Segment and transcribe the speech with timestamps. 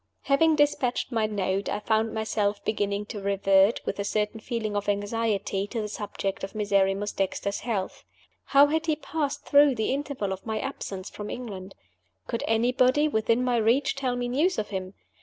[0.23, 4.89] Having dispatched my note, I found myself beginning to revert, with a certain feeling of
[4.89, 8.03] anxiety, to the subject of Miserrimus Dexter's health.
[8.45, 11.75] How had he passed through the interval of my absence from England?
[12.25, 14.95] Could anybody, within my reach, tell me news of him?